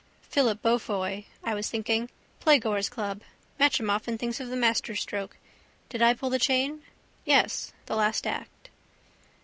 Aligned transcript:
Philip 0.23 0.63
Beaufoy 0.63 1.25
I 1.43 1.53
was 1.53 1.69
thinking. 1.69 2.09
Playgoers' 2.39 2.89
Club. 2.89 3.21
Matcham 3.59 3.91
often 3.91 4.17
thinks 4.17 4.39
of 4.39 4.47
the 4.49 4.55
masterstroke. 4.55 5.37
Did 5.89 6.01
I 6.01 6.15
pull 6.15 6.31
the 6.31 6.39
chain? 6.39 6.81
Yes. 7.23 7.71
The 7.85 7.95
last 7.95 8.25
act. 8.25 8.71